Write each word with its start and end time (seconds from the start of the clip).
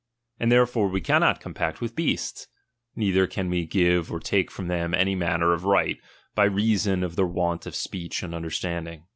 And 0.39 0.51
therefore 0.51 0.87
we 0.87 0.99
cannot 0.99 1.39
compact 1.39 1.79
with 1.79 1.95
beasts, 1.95 2.47
neither 2.95 3.27
can 3.27 3.51
we 3.51 3.67
give 3.67 4.11
or 4.11 4.19
take 4.19 4.49
from 4.49 4.67
them 4.67 4.95
any 4.95 5.13
manner 5.13 5.53
of 5.53 5.63
right, 5.63 5.99
by 6.33 6.45
reason 6.45 7.03
of 7.03 7.15
their 7.15 7.27
want 7.27 7.67
of 7.67 7.75
speech 7.75 8.23
and 8.23 8.33
iinderstanding. 8.33 9.03